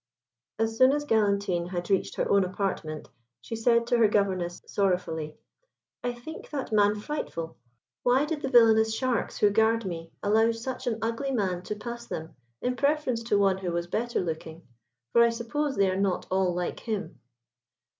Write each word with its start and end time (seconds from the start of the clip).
As 0.57 0.79
soon 0.79 0.93
as 0.93 1.05
Galantine 1.05 1.67
had 1.67 1.91
reached 1.91 2.15
her 2.15 2.27
own 2.27 2.43
apartment, 2.43 3.07
she 3.39 3.55
said 3.55 3.85
to 3.85 3.99
her 3.99 4.07
Governess, 4.07 4.59
sorrowfully, 4.65 5.37
"I 6.03 6.11
think 6.11 6.49
that 6.49 6.71
man 6.71 6.95
frightful. 6.95 7.55
Why 8.01 8.25
did 8.25 8.41
the 8.41 8.49
villainous 8.49 8.95
sharks 8.95 9.37
who 9.37 9.51
guard 9.51 9.85
me 9.85 10.11
allow 10.23 10.53
such 10.53 10.87
an 10.87 10.97
ugly 11.03 11.29
man 11.29 11.61
to 11.61 11.75
pass 11.75 12.07
them, 12.07 12.35
in 12.63 12.75
preference 12.75 13.21
to 13.25 13.37
one 13.37 13.59
who 13.59 13.71
was 13.71 13.85
better 13.85 14.19
looking? 14.21 14.65
for 15.11 15.21
I 15.23 15.29
suppose 15.29 15.75
they 15.77 15.91
are 15.91 15.95
not 15.95 16.25
all 16.31 16.51
like 16.51 16.79
him." 16.79 17.19